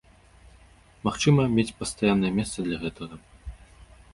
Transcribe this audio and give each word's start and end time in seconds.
Магчыма, 1.07 1.45
мець 1.55 1.67
пастаяннае 1.81 2.33
месца 2.39 2.59
для 2.69 2.77
гэтага. 2.87 3.15